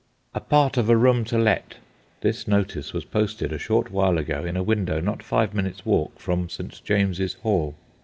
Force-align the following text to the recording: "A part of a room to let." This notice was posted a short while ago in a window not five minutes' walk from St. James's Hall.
"A 0.33 0.39
part 0.39 0.77
of 0.77 0.89
a 0.89 0.97
room 0.97 1.25
to 1.25 1.37
let." 1.37 1.75
This 2.21 2.47
notice 2.47 2.91
was 2.91 3.05
posted 3.05 3.53
a 3.53 3.59
short 3.59 3.91
while 3.91 4.17
ago 4.17 4.43
in 4.43 4.57
a 4.57 4.63
window 4.63 4.99
not 4.99 5.21
five 5.21 5.53
minutes' 5.53 5.85
walk 5.85 6.17
from 6.19 6.49
St. 6.49 6.81
James's 6.83 7.33
Hall. 7.43 7.75